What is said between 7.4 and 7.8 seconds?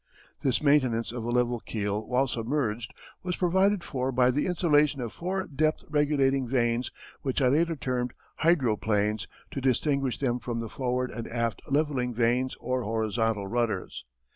later